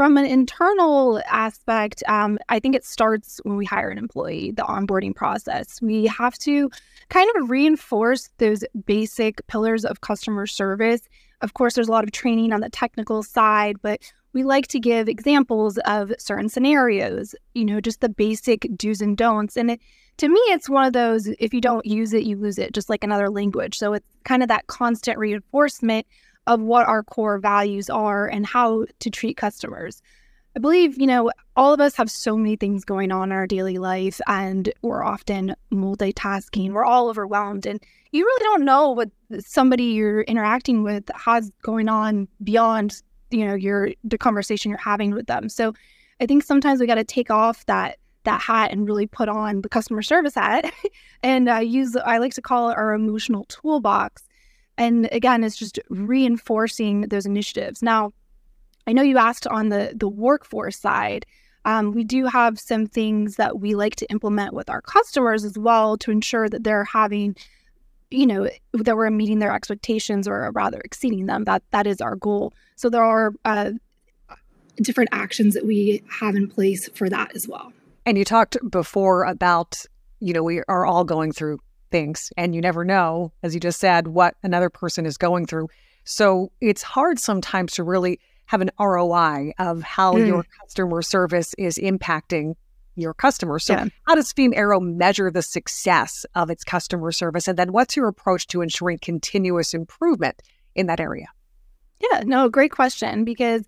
From 0.00 0.16
an 0.16 0.24
internal 0.24 1.20
aspect, 1.28 2.02
um, 2.08 2.38
I 2.48 2.58
think 2.58 2.74
it 2.74 2.86
starts 2.86 3.38
when 3.44 3.58
we 3.58 3.66
hire 3.66 3.90
an 3.90 3.98
employee, 3.98 4.50
the 4.50 4.62
onboarding 4.62 5.14
process. 5.14 5.78
We 5.82 6.06
have 6.06 6.38
to 6.38 6.70
kind 7.10 7.28
of 7.36 7.50
reinforce 7.50 8.30
those 8.38 8.64
basic 8.86 9.46
pillars 9.46 9.84
of 9.84 10.00
customer 10.00 10.46
service. 10.46 11.02
Of 11.42 11.52
course, 11.52 11.74
there's 11.74 11.88
a 11.88 11.92
lot 11.92 12.04
of 12.04 12.12
training 12.12 12.54
on 12.54 12.60
the 12.60 12.70
technical 12.70 13.22
side, 13.22 13.76
but 13.82 14.00
we 14.32 14.42
like 14.42 14.68
to 14.68 14.80
give 14.80 15.06
examples 15.06 15.76
of 15.84 16.14
certain 16.16 16.48
scenarios, 16.48 17.34
you 17.54 17.66
know, 17.66 17.78
just 17.78 18.00
the 18.00 18.08
basic 18.08 18.68
do's 18.78 19.02
and 19.02 19.18
don'ts. 19.18 19.58
And 19.58 19.72
it, 19.72 19.80
to 20.16 20.30
me, 20.30 20.40
it's 20.46 20.70
one 20.70 20.86
of 20.86 20.94
those 20.94 21.26
if 21.38 21.52
you 21.52 21.60
don't 21.60 21.84
use 21.84 22.14
it, 22.14 22.22
you 22.22 22.38
lose 22.38 22.56
it, 22.56 22.72
just 22.72 22.88
like 22.88 23.04
another 23.04 23.28
language. 23.28 23.76
So 23.76 23.92
it's 23.92 24.06
kind 24.24 24.42
of 24.42 24.48
that 24.48 24.66
constant 24.66 25.18
reinforcement 25.18 26.06
of 26.46 26.60
what 26.60 26.86
our 26.86 27.02
core 27.02 27.38
values 27.38 27.90
are 27.90 28.26
and 28.26 28.46
how 28.46 28.86
to 29.00 29.10
treat 29.10 29.36
customers. 29.36 30.02
I 30.56 30.58
believe, 30.58 31.00
you 31.00 31.06
know, 31.06 31.30
all 31.54 31.72
of 31.72 31.80
us 31.80 31.94
have 31.94 32.10
so 32.10 32.36
many 32.36 32.56
things 32.56 32.84
going 32.84 33.12
on 33.12 33.30
in 33.30 33.32
our 33.32 33.46
daily 33.46 33.78
life 33.78 34.20
and 34.26 34.72
we're 34.82 35.04
often 35.04 35.54
multitasking. 35.72 36.72
We're 36.72 36.84
all 36.84 37.08
overwhelmed 37.08 37.66
and 37.66 37.80
you 38.10 38.24
really 38.24 38.44
don't 38.44 38.64
know 38.64 38.90
what 38.90 39.10
somebody 39.38 39.84
you're 39.84 40.22
interacting 40.22 40.82
with 40.82 41.04
has 41.14 41.52
going 41.62 41.88
on 41.88 42.26
beyond, 42.42 43.00
you 43.30 43.46
know, 43.46 43.54
your 43.54 43.90
the 44.02 44.18
conversation 44.18 44.70
you're 44.70 44.78
having 44.78 45.12
with 45.12 45.26
them. 45.26 45.48
So 45.48 45.72
I 46.20 46.26
think 46.26 46.42
sometimes 46.42 46.80
we 46.80 46.86
got 46.86 46.96
to 46.96 47.04
take 47.04 47.30
off 47.30 47.64
that 47.66 47.98
that 48.24 48.40
hat 48.40 48.72
and 48.72 48.86
really 48.86 49.06
put 49.06 49.28
on 49.28 49.62
the 49.62 49.68
customer 49.68 50.02
service 50.02 50.34
hat 50.34 50.70
and 51.22 51.48
uh, 51.48 51.56
use 51.56 51.96
I 51.96 52.18
like 52.18 52.34
to 52.34 52.42
call 52.42 52.70
it 52.70 52.76
our 52.76 52.92
emotional 52.92 53.44
toolbox 53.44 54.24
and 54.80 55.10
again, 55.12 55.44
it's 55.44 55.56
just 55.56 55.78
reinforcing 55.90 57.02
those 57.02 57.26
initiatives. 57.26 57.82
Now, 57.82 58.12
I 58.86 58.92
know 58.92 59.02
you 59.02 59.18
asked 59.18 59.46
on 59.46 59.68
the 59.68 59.92
the 59.94 60.08
workforce 60.08 60.78
side. 60.78 61.26
Um, 61.66 61.92
we 61.92 62.02
do 62.02 62.24
have 62.24 62.58
some 62.58 62.86
things 62.86 63.36
that 63.36 63.60
we 63.60 63.74
like 63.74 63.94
to 63.96 64.06
implement 64.06 64.54
with 64.54 64.70
our 64.70 64.80
customers 64.80 65.44
as 65.44 65.58
well 65.58 65.98
to 65.98 66.10
ensure 66.10 66.48
that 66.48 66.64
they're 66.64 66.84
having, 66.84 67.36
you 68.10 68.26
know, 68.26 68.48
that 68.72 68.96
we're 68.96 69.10
meeting 69.10 69.38
their 69.38 69.52
expectations 69.52 70.26
or 70.26 70.50
rather 70.54 70.80
exceeding 70.80 71.26
them. 71.26 71.44
That 71.44 71.62
that 71.72 71.86
is 71.86 72.00
our 72.00 72.16
goal. 72.16 72.54
So 72.76 72.88
there 72.88 73.04
are 73.04 73.34
uh, 73.44 73.72
different 74.76 75.10
actions 75.12 75.52
that 75.52 75.66
we 75.66 76.02
have 76.08 76.34
in 76.34 76.48
place 76.48 76.88
for 76.94 77.10
that 77.10 77.36
as 77.36 77.46
well. 77.46 77.70
And 78.06 78.16
you 78.16 78.24
talked 78.24 78.56
before 78.70 79.24
about, 79.24 79.84
you 80.20 80.32
know, 80.32 80.42
we 80.42 80.62
are 80.68 80.86
all 80.86 81.04
going 81.04 81.32
through 81.32 81.58
things 81.90 82.32
and 82.36 82.54
you 82.54 82.60
never 82.60 82.84
know, 82.84 83.32
as 83.42 83.54
you 83.54 83.60
just 83.60 83.80
said, 83.80 84.08
what 84.08 84.34
another 84.42 84.70
person 84.70 85.06
is 85.06 85.16
going 85.16 85.46
through. 85.46 85.68
So 86.04 86.50
it's 86.60 86.82
hard 86.82 87.18
sometimes 87.18 87.72
to 87.74 87.84
really 87.84 88.20
have 88.46 88.60
an 88.60 88.70
ROI 88.80 89.52
of 89.58 89.82
how 89.82 90.14
mm. 90.14 90.26
your 90.26 90.44
customer 90.60 91.02
service 91.02 91.54
is 91.56 91.78
impacting 91.78 92.54
your 92.96 93.14
customers. 93.14 93.64
So, 93.64 93.74
yeah. 93.74 93.86
how 94.06 94.14
does 94.14 94.32
FEAM 94.32 94.52
Aero 94.54 94.80
measure 94.80 95.30
the 95.30 95.42
success 95.42 96.26
of 96.34 96.50
its 96.50 96.64
customer 96.64 97.12
service? 97.12 97.46
And 97.48 97.58
then, 97.58 97.72
what's 97.72 97.96
your 97.96 98.08
approach 98.08 98.48
to 98.48 98.60
ensuring 98.60 98.98
continuous 98.98 99.72
improvement 99.72 100.42
in 100.74 100.86
that 100.86 101.00
area? 101.00 101.28
Yeah, 102.00 102.22
no, 102.24 102.48
great 102.48 102.72
question 102.72 103.24
because 103.24 103.62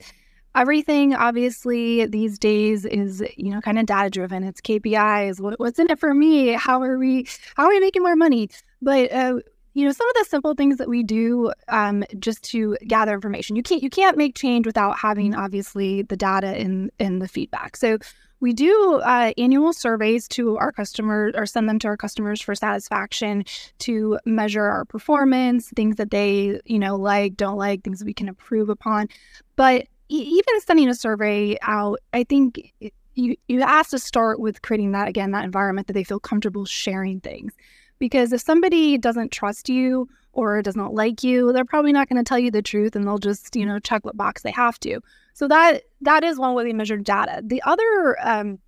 everything 0.55 1.15
obviously 1.15 2.07
these 2.07 2.39
days 2.39 2.85
is 2.85 3.23
you 3.37 3.51
know 3.51 3.61
kind 3.61 3.79
of 3.79 3.87
data 3.87 4.11
driven 4.11 4.45
it's 4.45 4.61
kpis 4.61 5.41
what, 5.41 5.59
what's 5.59 5.79
in 5.79 5.91
it 5.91 5.99
for 5.99 6.15
me? 6.15 6.53
How 6.53 6.83
are 6.83 6.99
we 6.99 7.27
how 7.57 7.65
are 7.65 7.69
we 7.69 7.81
making 7.81 8.03
more 8.03 8.17
money? 8.17 8.49
But 8.81 9.13
uh, 9.13 9.39
you 9.75 9.85
know 9.87 9.93
some 9.93 10.09
of 10.09 10.15
the 10.15 10.27
simple 10.29 10.55
things 10.55 10.79
that 10.79 10.89
we 10.89 11.03
do 11.03 11.53
um, 11.69 12.05
just 12.19 12.43
to 12.51 12.77
gather 12.87 13.15
information. 13.15 13.57
You 13.57 13.63
can't 13.63 13.83
you 13.83 13.91
can't 13.91 14.17
make 14.17 14.35
change 14.35 14.67
without 14.67 14.99
having 14.99 15.35
obviously 15.35 16.03
the 16.03 16.17
data 16.17 16.59
in 16.59 16.91
in 16.99 17.21
the 17.21 17.29
feedback. 17.29 17.77
So 17.77 17.99
we 18.41 18.53
do 18.53 19.01
uh, 19.05 19.33
annual 19.39 19.73
surveys 19.73 20.27
to 20.27 20.57
our 20.57 20.73
customers 20.73 21.33
or 21.37 21.47
send 21.47 21.69
them 21.69 21.79
to 21.79 21.87
our 21.87 21.97
customers 21.97 22.41
for 22.41 22.57
satisfaction 22.57 23.45
to 23.79 24.19
measure 24.25 24.65
our 24.65 24.85
performance 24.85 25.71
things 25.77 25.95
that 25.97 26.11
they 26.11 26.61
you 26.65 26.79
know 26.79 26.97
like 26.97 27.37
don't 27.37 27.57
like 27.57 27.85
things 27.85 28.01
that 28.01 28.07
we 28.07 28.15
can 28.15 28.29
improve 28.29 28.69
upon. 28.69 29.09
But 29.57 29.87
even 30.19 30.61
sending 30.61 30.89
a 30.89 30.95
survey 30.95 31.57
out, 31.63 31.99
I 32.13 32.25
think 32.25 32.73
you 33.15 33.37
you 33.49 33.61
have 33.61 33.89
to 33.89 33.99
start 33.99 34.41
with 34.41 34.63
creating 34.63 34.93
that 34.93 35.09
again 35.09 35.33
that 35.33 35.45
environment 35.45 35.87
that 35.87 35.93
they 35.93 36.05
feel 36.05 36.21
comfortable 36.21 36.65
sharing 36.65 37.21
things. 37.21 37.53
Because 37.99 38.33
if 38.33 38.41
somebody 38.41 38.99
doesn't 38.99 39.31
trust 39.31 39.69
you 39.69 40.09
or 40.33 40.61
does 40.63 40.77
not 40.77 40.95
like 40.95 41.23
you, 41.23 41.53
they're 41.53 41.65
probably 41.65 41.93
not 41.93 42.09
going 42.09 42.23
to 42.23 42.29
tell 42.29 42.39
you 42.39 42.51
the 42.51 42.63
truth, 42.63 42.97
and 42.97 43.07
they'll 43.07 43.19
just 43.19 43.55
you 43.57 43.67
know 43.67 43.79
check 43.79 44.05
what 44.05 44.17
box 44.17 44.43
they 44.43 44.51
have 44.51 44.79
to. 44.81 45.01
So 45.35 45.49
that 45.49 45.83
that 46.01 46.25
is 46.25 46.39
one 46.39 46.55
way 46.55 46.65
we 46.65 46.73
measure 46.73 46.97
data. 46.97 47.43
The 47.45 47.63
other 47.65 48.17
um, 48.23 48.59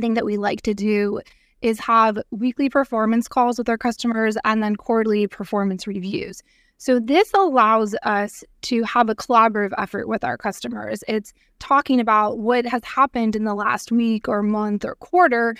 thing 0.00 0.14
that 0.14 0.24
we 0.24 0.36
like 0.36 0.62
to 0.62 0.74
do 0.74 1.20
is 1.60 1.78
have 1.78 2.18
weekly 2.30 2.68
performance 2.68 3.28
calls 3.28 3.56
with 3.56 3.68
our 3.68 3.78
customers 3.78 4.36
and 4.44 4.62
then 4.62 4.76
quarterly 4.76 5.26
performance 5.26 5.86
reviews. 5.86 6.42
So, 6.84 6.98
this 6.98 7.30
allows 7.32 7.94
us 8.02 8.42
to 8.62 8.82
have 8.82 9.08
a 9.08 9.14
collaborative 9.14 9.72
effort 9.78 10.08
with 10.08 10.24
our 10.24 10.36
customers. 10.36 11.04
It's 11.06 11.32
talking 11.60 12.00
about 12.00 12.38
what 12.38 12.66
has 12.66 12.82
happened 12.82 13.36
in 13.36 13.44
the 13.44 13.54
last 13.54 13.92
week 13.92 14.26
or 14.26 14.42
month 14.42 14.84
or 14.84 14.96
quarter, 14.96 15.54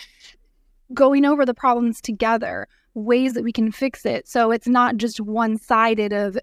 going 0.92 1.24
over 1.24 1.46
the 1.46 1.54
problems 1.54 2.00
together, 2.00 2.66
ways 2.94 3.34
that 3.34 3.44
we 3.44 3.52
can 3.52 3.70
fix 3.70 4.04
it. 4.04 4.26
So, 4.26 4.50
it's 4.50 4.66
not 4.66 4.96
just 4.96 5.20
one 5.20 5.58
sided 5.58 6.12
of 6.12 6.36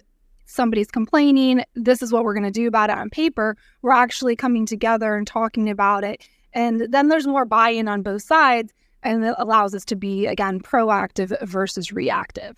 somebody's 0.46 0.90
complaining, 0.90 1.62
this 1.76 2.02
is 2.02 2.14
what 2.14 2.24
we're 2.24 2.34
going 2.34 2.44
to 2.46 2.50
do 2.50 2.70
about 2.70 2.90
it 2.90 2.98
on 2.98 3.10
paper. 3.10 3.58
We're 3.82 3.92
actually 3.92 4.38
coming 4.38 4.66
together 4.66 5.14
and 5.18 5.28
talking 5.28 5.70
about 5.70 6.06
it. 6.06 6.26
And 6.54 6.88
then 6.90 7.10
there's 7.10 7.28
more 7.28 7.44
buy 7.44 7.72
in 7.72 7.90
on 7.90 8.02
both 8.02 8.22
sides, 8.22 8.72
and 9.04 9.26
it 9.26 9.36
allows 9.38 9.76
us 9.76 9.84
to 9.84 9.98
be, 9.98 10.26
again, 10.26 10.62
proactive 10.62 11.38
versus 11.46 11.92
reactive. 11.92 12.56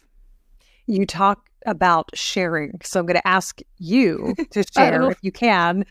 You 0.91 1.05
talk 1.05 1.49
about 1.65 2.09
sharing. 2.13 2.79
So 2.83 2.99
I'm 2.99 3.05
going 3.05 3.15
to 3.15 3.27
ask 3.27 3.61
you 3.77 4.35
to 4.51 4.63
share, 4.75 5.09
if 5.09 5.19
you 5.21 5.31
can, 5.31 5.85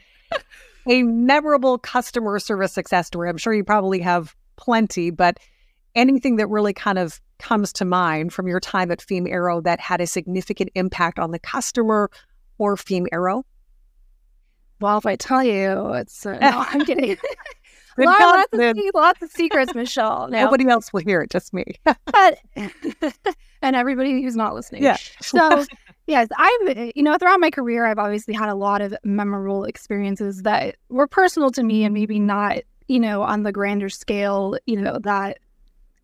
a 0.88 1.02
memorable 1.02 1.78
customer 1.78 2.38
service 2.38 2.72
success 2.72 3.06
story. 3.06 3.28
I'm 3.28 3.38
sure 3.38 3.54
you 3.54 3.64
probably 3.64 4.00
have 4.00 4.34
plenty, 4.56 5.10
but 5.10 5.38
anything 5.94 6.36
that 6.36 6.48
really 6.48 6.72
kind 6.72 6.98
of 6.98 7.20
comes 7.38 7.72
to 7.74 7.84
mind 7.84 8.32
from 8.32 8.46
your 8.46 8.60
time 8.60 8.90
at 8.90 9.00
FEAM 9.00 9.26
Aero 9.26 9.60
that 9.62 9.80
had 9.80 10.00
a 10.00 10.06
significant 10.06 10.70
impact 10.74 11.18
on 11.18 11.30
the 11.30 11.38
customer 11.38 12.10
or 12.58 12.76
FEAM 12.76 13.06
Aero? 13.12 13.44
Well, 14.80 14.98
if 14.98 15.06
I 15.06 15.16
tell 15.16 15.42
you, 15.42 15.94
it's 15.94 16.26
uh, 16.26 16.38
no, 16.38 16.64
I'm 16.68 16.84
kidding. 16.86 17.16
lots, 17.98 18.20
lots, 18.20 18.48
of, 18.52 18.76
lots 18.94 19.22
of 19.22 19.30
secrets, 19.30 19.74
Michelle. 19.74 20.28
No. 20.30 20.44
Nobody 20.44 20.68
else 20.68 20.92
will 20.92 21.00
hear 21.00 21.22
it, 21.22 21.30
just 21.30 21.52
me. 21.52 21.64
but 21.84 22.38
and 23.62 23.76
everybody 23.76 24.22
who's 24.22 24.36
not 24.36 24.54
listening. 24.54 24.82
Yeah. 24.82 24.96
so 25.20 25.64
yes, 26.06 26.28
I've 26.36 26.92
you 26.94 27.02
know 27.02 27.16
throughout 27.18 27.40
my 27.40 27.50
career, 27.50 27.86
I've 27.86 27.98
obviously 27.98 28.34
had 28.34 28.48
a 28.48 28.54
lot 28.54 28.80
of 28.80 28.94
memorable 29.02 29.64
experiences 29.64 30.42
that 30.42 30.76
were 30.88 31.06
personal 31.06 31.50
to 31.52 31.62
me 31.62 31.84
and 31.84 31.94
maybe 31.94 32.18
not 32.18 32.58
you 32.86 33.00
know 33.00 33.22
on 33.22 33.42
the 33.42 33.52
grander 33.52 33.88
scale 33.88 34.56
you 34.66 34.80
know 34.80 34.98
that 35.02 35.38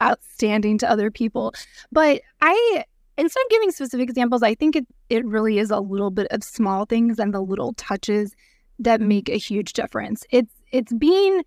outstanding 0.02 0.78
to 0.78 0.90
other 0.90 1.11
people. 1.11 1.55
But 1.93 2.23
I 2.40 2.85
instead 3.19 3.40
of 3.40 3.50
giving 3.50 3.71
specific 3.71 4.09
examples, 4.09 4.43
I 4.43 4.55
think 4.55 4.76
it 4.76 4.87
it 5.09 5.25
really 5.25 5.59
is 5.59 5.71
a 5.71 5.81
little 5.81 6.11
bit 6.11 6.26
of 6.31 6.43
small 6.43 6.85
things 6.85 7.19
and 7.19 7.33
the 7.33 7.40
little 7.40 7.73
touches 7.75 8.35
that 8.78 9.00
make 9.00 9.28
a 9.28 9.37
huge 9.37 9.73
difference. 9.73 10.25
It's 10.31 10.52
it's 10.73 10.93
being 10.93 11.43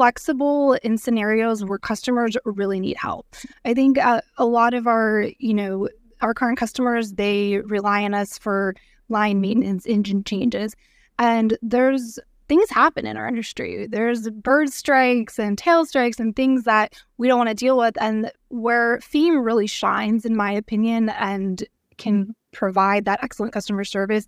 flexible 0.00 0.78
in 0.82 0.96
scenarios 0.96 1.62
where 1.62 1.76
customers 1.76 2.34
really 2.46 2.80
need 2.80 2.96
help. 2.96 3.26
I 3.66 3.74
think 3.74 3.98
uh, 3.98 4.22
a 4.38 4.46
lot 4.46 4.72
of 4.72 4.86
our, 4.86 5.26
you 5.38 5.52
know, 5.52 5.90
our 6.22 6.32
current 6.32 6.56
customers, 6.56 7.12
they 7.12 7.58
rely 7.58 8.04
on 8.04 8.14
us 8.14 8.38
for 8.38 8.74
line 9.10 9.42
maintenance, 9.42 9.84
engine 9.84 10.24
changes. 10.24 10.74
And 11.18 11.58
there's 11.60 12.18
things 12.48 12.70
happen 12.70 13.06
in 13.06 13.18
our 13.18 13.28
industry. 13.28 13.88
There's 13.90 14.30
bird 14.30 14.72
strikes 14.72 15.38
and 15.38 15.58
tail 15.58 15.84
strikes 15.84 16.18
and 16.18 16.34
things 16.34 16.64
that 16.64 16.94
we 17.18 17.28
don't 17.28 17.36
want 17.36 17.50
to 17.50 17.54
deal 17.54 17.76
with. 17.76 18.00
And 18.00 18.32
where 18.48 19.00
FEAM 19.02 19.42
really 19.42 19.66
shines, 19.66 20.24
in 20.24 20.34
my 20.34 20.50
opinion, 20.50 21.10
and 21.10 21.62
can 21.98 22.34
provide 22.52 23.04
that 23.04 23.22
excellent 23.22 23.52
customer 23.52 23.84
service 23.84 24.24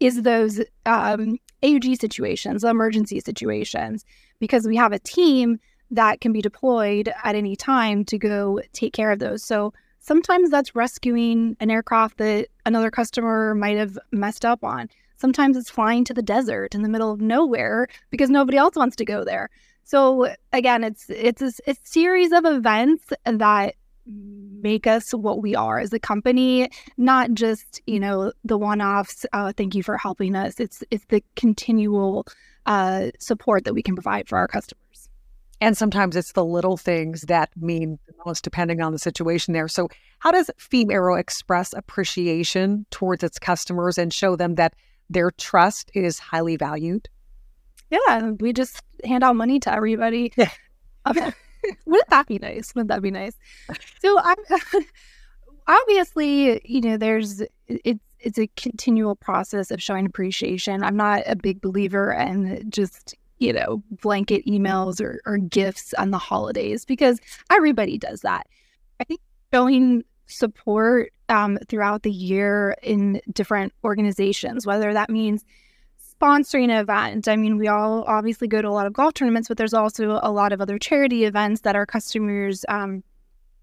is 0.00 0.22
those 0.22 0.62
um, 0.86 1.36
AOG 1.62 1.98
situations, 2.00 2.64
emergency 2.64 3.20
situations 3.20 4.04
because 4.38 4.66
we 4.66 4.76
have 4.76 4.92
a 4.92 4.98
team 4.98 5.58
that 5.90 6.20
can 6.20 6.32
be 6.32 6.40
deployed 6.40 7.12
at 7.24 7.34
any 7.34 7.56
time 7.56 8.04
to 8.04 8.18
go 8.18 8.60
take 8.72 8.92
care 8.92 9.10
of 9.10 9.18
those. 9.18 9.42
So 9.42 9.72
sometimes 9.98 10.50
that's 10.50 10.74
rescuing 10.74 11.56
an 11.60 11.70
aircraft 11.70 12.18
that 12.18 12.48
another 12.64 12.90
customer 12.90 13.54
might 13.54 13.76
have 13.76 13.98
messed 14.12 14.44
up 14.44 14.64
on. 14.64 14.88
Sometimes 15.16 15.56
it's 15.56 15.68
flying 15.70 16.04
to 16.04 16.14
the 16.14 16.22
desert 16.22 16.74
in 16.74 16.82
the 16.82 16.88
middle 16.88 17.12
of 17.12 17.20
nowhere 17.20 17.88
because 18.10 18.30
nobody 18.30 18.56
else 18.56 18.76
wants 18.76 18.96
to 18.96 19.04
go 19.04 19.24
there. 19.24 19.50
So 19.84 20.34
again, 20.52 20.84
it's 20.84 21.10
it's 21.10 21.42
a, 21.42 21.52
a 21.66 21.74
series 21.82 22.32
of 22.32 22.44
events 22.44 23.12
that 23.24 23.74
make 24.06 24.86
us 24.86 25.12
what 25.12 25.42
we 25.42 25.54
are 25.54 25.78
as 25.78 25.92
a 25.92 25.98
company, 25.98 26.70
not 26.96 27.32
just 27.32 27.80
you 27.86 28.00
know 28.00 28.32
the 28.44 28.58
one-offs. 28.58 29.26
Uh, 29.32 29.52
thank 29.56 29.74
you 29.74 29.82
for 29.82 29.96
helping 29.96 30.34
us. 30.34 30.60
It's 30.60 30.82
it's 30.90 31.06
the 31.06 31.22
continual 31.36 32.26
uh, 32.66 33.10
support 33.18 33.64
that 33.64 33.74
we 33.74 33.82
can 33.82 33.94
provide 33.94 34.28
for 34.28 34.38
our 34.38 34.48
customers. 34.48 35.08
And 35.62 35.76
sometimes 35.76 36.16
it's 36.16 36.32
the 36.32 36.44
little 36.44 36.78
things 36.78 37.22
that 37.22 37.50
mean 37.54 37.98
the 38.06 38.14
most, 38.24 38.42
depending 38.42 38.80
on 38.80 38.92
the 38.92 38.98
situation 38.98 39.52
there. 39.52 39.68
So, 39.68 39.88
how 40.18 40.30
does 40.30 40.50
Aero 40.72 41.16
express 41.16 41.74
appreciation 41.74 42.86
towards 42.90 43.22
its 43.22 43.38
customers 43.38 43.98
and 43.98 44.12
show 44.12 44.36
them 44.36 44.54
that 44.54 44.74
their 45.10 45.30
trust 45.30 45.90
is 45.94 46.18
highly 46.18 46.56
valued? 46.56 47.08
Yeah, 47.90 48.30
we 48.38 48.52
just 48.52 48.82
hand 49.04 49.22
out 49.22 49.36
money 49.36 49.60
to 49.60 49.72
everybody. 49.72 50.32
Yeah. 50.36 50.50
Wouldn't 51.86 52.10
that 52.10 52.26
be 52.26 52.38
nice? 52.38 52.74
Wouldn't 52.74 52.88
that 52.88 53.02
be 53.02 53.10
nice? 53.10 53.34
So, 54.00 54.18
I'm 54.18 54.36
obviously, 55.66 56.60
you 56.64 56.80
know, 56.80 56.96
there's 56.96 57.42
it's 57.68 58.04
it's 58.20 58.38
a 58.38 58.48
continual 58.56 59.16
process 59.16 59.70
of 59.70 59.82
showing 59.82 60.06
appreciation. 60.06 60.82
I'm 60.82 60.96
not 60.96 61.22
a 61.26 61.36
big 61.36 61.60
believer 61.60 62.12
in 62.12 62.70
just 62.70 63.14
you 63.38 63.52
know 63.52 63.82
blanket 64.02 64.44
emails 64.46 65.00
or, 65.00 65.20
or 65.24 65.38
gifts 65.38 65.94
on 65.94 66.10
the 66.10 66.18
holidays 66.18 66.84
because 66.84 67.18
everybody 67.50 67.98
does 67.98 68.20
that. 68.20 68.46
I 69.00 69.04
think 69.04 69.20
showing 69.52 70.04
support 70.26 71.12
um, 71.28 71.58
throughout 71.68 72.02
the 72.02 72.12
year 72.12 72.76
in 72.82 73.20
different 73.32 73.72
organizations, 73.84 74.66
whether 74.66 74.92
that 74.92 75.10
means 75.10 75.44
sponsoring 76.20 76.64
an 76.64 76.70
event. 76.70 77.28
I 77.28 77.36
mean, 77.36 77.56
we 77.56 77.68
all 77.68 78.04
obviously 78.04 78.48
go 78.48 78.60
to 78.60 78.68
a 78.68 78.70
lot 78.70 78.86
of 78.86 78.92
golf 78.92 79.14
tournaments, 79.14 79.48
but 79.48 79.56
there's 79.56 79.74
also 79.74 80.20
a 80.22 80.30
lot 80.30 80.52
of 80.52 80.60
other 80.60 80.78
charity 80.78 81.24
events 81.24 81.62
that 81.62 81.76
our 81.76 81.86
customers 81.86 82.64
um, 82.68 83.02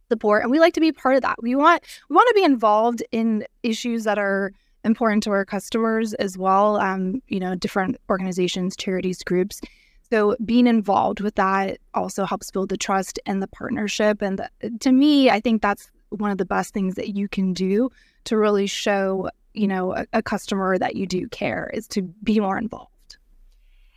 support 0.09 0.43
and 0.43 0.51
we 0.51 0.59
like 0.59 0.73
to 0.73 0.79
be 0.79 0.91
part 0.91 1.15
of 1.15 1.21
that 1.21 1.35
we 1.41 1.55
want 1.55 1.83
we 2.09 2.15
want 2.15 2.27
to 2.29 2.33
be 2.33 2.43
involved 2.43 3.03
in 3.11 3.45
issues 3.63 4.03
that 4.05 4.17
are 4.17 4.53
important 4.83 5.23
to 5.23 5.31
our 5.31 5.45
customers 5.45 6.13
as 6.15 6.37
well 6.37 6.77
um, 6.77 7.21
you 7.27 7.39
know 7.39 7.55
different 7.55 7.97
organizations 8.09 8.75
charities 8.75 9.23
groups 9.23 9.61
so 10.09 10.35
being 10.45 10.67
involved 10.67 11.19
with 11.19 11.35
that 11.35 11.79
also 11.93 12.25
helps 12.25 12.51
build 12.51 12.69
the 12.69 12.77
trust 12.77 13.19
and 13.25 13.41
the 13.43 13.47
partnership 13.47 14.21
and 14.21 14.39
the, 14.39 14.69
to 14.79 14.91
me 14.91 15.29
i 15.29 15.39
think 15.39 15.61
that's 15.61 15.89
one 16.09 16.31
of 16.31 16.37
the 16.37 16.45
best 16.45 16.73
things 16.73 16.95
that 16.95 17.09
you 17.09 17.27
can 17.27 17.53
do 17.53 17.89
to 18.23 18.37
really 18.37 18.67
show 18.67 19.29
you 19.57 19.67
know 19.67 19.95
a, 19.95 20.05
a 20.13 20.21
customer 20.21 20.77
that 20.77 20.95
you 20.95 21.05
do 21.05 21.27
care 21.29 21.69
is 21.73 21.87
to 21.87 22.01
be 22.01 22.39
more 22.39 22.57
involved 22.57 23.17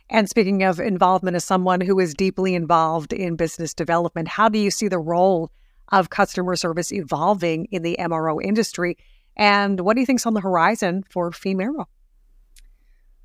and 0.09 0.29
speaking 0.29 0.63
of 0.63 0.79
involvement 0.79 1.35
as 1.35 1.45
someone 1.45 1.81
who 1.81 1.99
is 1.99 2.13
deeply 2.13 2.55
involved 2.55 3.13
in 3.13 3.35
business 3.35 3.73
development 3.73 4.27
how 4.27 4.49
do 4.49 4.59
you 4.59 4.71
see 4.71 4.87
the 4.87 4.99
role 4.99 5.51
of 5.91 6.09
customer 6.09 6.55
service 6.55 6.91
evolving 6.91 7.65
in 7.71 7.83
the 7.83 7.97
MRO 7.99 8.43
industry? 8.43 8.97
And 9.35 9.81
what 9.81 9.95
do 9.95 9.99
you 9.99 10.05
think's 10.05 10.25
on 10.25 10.33
the 10.33 10.41
horizon 10.41 11.03
for 11.09 11.31
FEAM 11.31 11.61
Aero? 11.61 11.87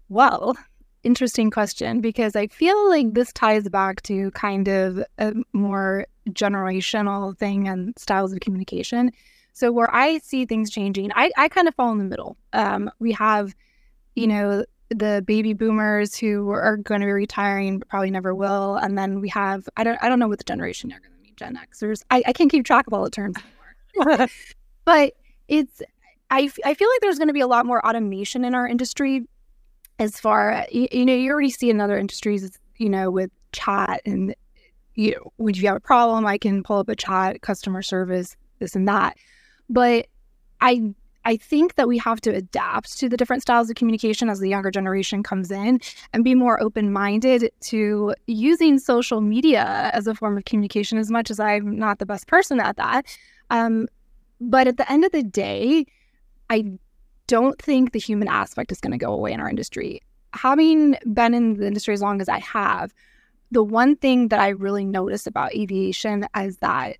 Well, 0.08 0.56
interesting 1.02 1.50
question 1.50 2.00
because 2.00 2.36
I 2.36 2.48
feel 2.48 2.88
like 2.88 3.14
this 3.14 3.32
ties 3.32 3.68
back 3.68 4.02
to 4.02 4.30
kind 4.32 4.68
of 4.68 5.02
a 5.18 5.34
more 5.52 6.06
generational 6.30 7.36
thing 7.36 7.68
and 7.68 7.96
styles 7.98 8.32
of 8.32 8.40
communication. 8.40 9.12
So 9.56 9.72
where 9.72 9.88
I 9.90 10.18
see 10.18 10.44
things 10.44 10.70
changing, 10.70 11.12
I, 11.14 11.30
I 11.38 11.48
kind 11.48 11.66
of 11.66 11.74
fall 11.74 11.90
in 11.90 11.96
the 11.96 12.04
middle. 12.04 12.36
Um, 12.52 12.90
we 12.98 13.12
have, 13.12 13.56
you 14.14 14.26
know, 14.26 14.66
the 14.90 15.24
baby 15.26 15.54
boomers 15.54 16.14
who 16.14 16.50
are 16.50 16.76
going 16.76 17.00
to 17.00 17.06
be 17.06 17.12
retiring, 17.12 17.78
but 17.78 17.88
probably 17.88 18.10
never 18.10 18.34
will, 18.34 18.76
and 18.76 18.98
then 18.98 19.18
we 19.18 19.30
have 19.30 19.66
I 19.78 19.82
don't 19.82 19.96
I 20.02 20.10
don't 20.10 20.18
know 20.18 20.28
what 20.28 20.36
the 20.36 20.44
generation 20.44 20.90
they're 20.90 21.00
going 21.00 21.14
to 21.14 21.22
be 21.22 21.32
Gen 21.36 21.58
Xers. 21.72 22.02
I, 22.10 22.22
I 22.26 22.34
can't 22.34 22.50
keep 22.50 22.66
track 22.66 22.86
of 22.86 22.92
all 22.92 23.02
the 23.02 23.08
terms 23.08 23.36
anymore. 23.96 24.28
but 24.84 25.14
it's 25.48 25.80
I, 26.30 26.50
I 26.62 26.74
feel 26.74 26.88
like 26.90 27.00
there's 27.00 27.16
going 27.16 27.28
to 27.28 27.34
be 27.34 27.40
a 27.40 27.46
lot 27.46 27.64
more 27.64 27.84
automation 27.84 28.44
in 28.44 28.54
our 28.54 28.68
industry 28.68 29.26
as 29.98 30.20
far 30.20 30.66
you, 30.70 30.86
you 30.92 31.06
know 31.06 31.14
you 31.14 31.32
already 31.32 31.48
see 31.48 31.70
in 31.70 31.80
other 31.80 31.96
industries 31.96 32.58
you 32.76 32.90
know 32.90 33.10
with 33.10 33.30
chat 33.52 34.02
and 34.04 34.36
you 34.96 35.12
know 35.12 35.32
when 35.36 35.54
you 35.54 35.66
have 35.66 35.76
a 35.76 35.80
problem 35.80 36.26
I 36.26 36.36
can 36.36 36.62
pull 36.62 36.80
up 36.80 36.90
a 36.90 36.94
chat 36.94 37.40
customer 37.40 37.80
service 37.80 38.36
this 38.58 38.76
and 38.76 38.86
that 38.86 39.16
but 39.68 40.06
I 40.60 40.94
I 41.26 41.36
think 41.36 41.74
that 41.74 41.88
we 41.88 41.98
have 41.98 42.20
to 42.20 42.30
adapt 42.30 42.96
to 42.98 43.08
the 43.08 43.16
different 43.16 43.42
styles 43.42 43.68
of 43.68 43.74
communication 43.74 44.30
as 44.30 44.38
the 44.38 44.48
younger 44.48 44.70
generation 44.70 45.24
comes 45.24 45.50
in 45.50 45.80
and 46.12 46.22
be 46.22 46.36
more 46.36 46.62
open 46.62 46.92
minded 46.92 47.50
to 47.62 48.14
using 48.28 48.78
social 48.78 49.20
media 49.20 49.90
as 49.92 50.06
a 50.06 50.14
form 50.14 50.38
of 50.38 50.44
communication, 50.44 50.98
as 50.98 51.10
much 51.10 51.28
as 51.28 51.40
I'm 51.40 51.76
not 51.76 51.98
the 51.98 52.06
best 52.06 52.28
person 52.28 52.60
at 52.60 52.76
that. 52.76 53.06
Um, 53.50 53.88
but 54.40 54.68
at 54.68 54.76
the 54.76 54.90
end 54.90 55.04
of 55.04 55.10
the 55.10 55.24
day, 55.24 55.86
I 56.48 56.78
don't 57.26 57.60
think 57.60 57.90
the 57.90 57.98
human 57.98 58.28
aspect 58.28 58.70
is 58.70 58.80
going 58.80 58.92
to 58.92 59.04
go 59.04 59.12
away 59.12 59.32
in 59.32 59.40
our 59.40 59.50
industry. 59.50 60.02
Having 60.32 60.96
been 61.12 61.34
in 61.34 61.54
the 61.54 61.66
industry 61.66 61.92
as 61.92 62.02
long 62.02 62.20
as 62.20 62.28
I 62.28 62.38
have, 62.38 62.94
the 63.50 63.64
one 63.64 63.96
thing 63.96 64.28
that 64.28 64.38
I 64.38 64.50
really 64.50 64.84
notice 64.84 65.26
about 65.26 65.56
aviation 65.56 66.24
is 66.36 66.58
that 66.58 66.98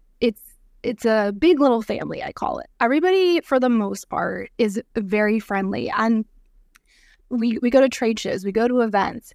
it's 0.87 1.05
a 1.05 1.35
big 1.37 1.61
little 1.61 1.83
family, 1.83 2.23
I 2.23 2.33
call 2.33 2.61
it. 2.61 2.69
Everybody, 2.81 3.40
for 3.40 3.59
the 3.59 3.69
most 3.69 4.09
part, 4.09 4.50
is 4.57 4.81
very 4.95 5.40
friendly. 5.40 5.90
And 5.90 6.25
we, 7.28 7.59
we 7.59 7.71
go 7.71 7.81
to 7.81 7.88
trade 7.88 8.21
shows, 8.21 8.45
we 8.45 8.52
go 8.52 8.69
to 8.69 8.81
events. 8.83 9.33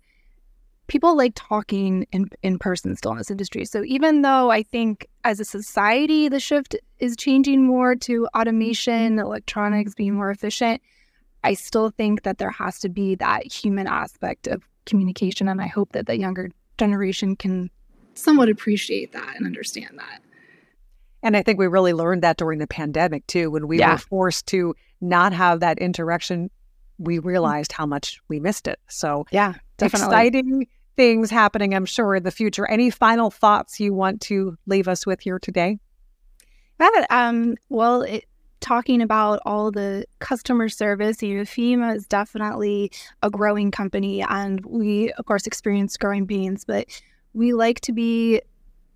People 0.87 1.17
like 1.17 1.33
talking 1.35 2.05
in, 2.13 2.29
in 2.41 2.57
person 2.57 2.95
still 2.95 3.11
in 3.11 3.17
this 3.17 3.29
industry. 3.29 3.65
So 3.65 3.83
even 3.83 4.21
though 4.21 4.49
I 4.49 4.63
think 4.63 5.07
as 5.25 5.41
a 5.41 5.45
society, 5.45 6.29
the 6.29 6.39
shift 6.39 6.75
is 6.99 7.17
changing 7.17 7.65
more 7.65 7.95
to 7.95 8.27
automation, 8.35 9.11
mm-hmm. 9.11 9.19
electronics 9.19 9.93
being 9.93 10.13
more 10.13 10.31
efficient, 10.31 10.81
I 11.43 11.53
still 11.53 11.89
think 11.89 12.23
that 12.23 12.37
there 12.37 12.51
has 12.51 12.79
to 12.79 12.89
be 12.89 13.15
that 13.15 13.51
human 13.51 13.87
aspect 13.87 14.47
of 14.47 14.63
communication. 14.85 15.49
And 15.49 15.61
I 15.61 15.67
hope 15.67 15.91
that 15.91 16.07
the 16.07 16.17
younger 16.17 16.49
generation 16.77 17.35
can 17.35 17.69
somewhat 18.13 18.49
appreciate 18.49 19.11
that 19.11 19.35
and 19.35 19.45
understand 19.45 19.97
that. 19.97 20.21
And 21.23 21.37
I 21.37 21.43
think 21.43 21.59
we 21.59 21.67
really 21.67 21.93
learned 21.93 22.23
that 22.23 22.37
during 22.37 22.59
the 22.59 22.67
pandemic 22.67 23.25
too, 23.27 23.51
when 23.51 23.67
we 23.67 23.79
Yeah. 23.79 23.91
were 23.91 23.97
forced 23.97 24.47
to 24.47 24.73
not 25.01 25.33
have 25.33 25.59
that 25.59 25.79
interaction. 25.79 26.49
We 26.97 27.19
realized 27.19 27.71
how 27.71 27.85
much 27.85 28.21
we 28.27 28.39
missed 28.39 28.67
it. 28.67 28.79
So 28.87 29.25
Yeah, 29.31 29.53
definitely. 29.77 30.07
exciting 30.07 30.67
things 30.95 31.31
happening, 31.31 31.73
I'm 31.73 31.85
sure, 31.85 32.15
in 32.15 32.23
the 32.23 32.31
future. 32.31 32.67
Any 32.69 32.89
final 32.89 33.31
thoughts 33.31 33.79
you 33.79 33.93
want 33.93 34.21
to 34.21 34.57
leave 34.67 34.87
us 34.87 35.05
with 35.05 35.21
here 35.21 35.39
today? 35.39 35.79
Yeah, 36.79 37.05
um, 37.09 37.55
well, 37.69 38.01
it, 38.03 38.25
talking 38.59 39.01
about 39.01 39.39
all 39.45 39.71
the 39.71 40.05
customer 40.19 40.69
service, 40.69 41.23
you 41.23 41.37
know, 41.37 41.43
FEMA 41.43 41.95
is 41.95 42.05
definitely 42.05 42.91
a 43.23 43.29
growing 43.29 43.71
company, 43.71 44.21
and 44.21 44.63
we, 44.65 45.11
of 45.13 45.25
course, 45.25 45.47
experience 45.47 45.97
growing 45.97 46.27
pains, 46.27 46.65
but 46.65 46.87
we 47.33 47.53
like 47.53 47.79
to 47.81 47.93
be, 47.93 48.41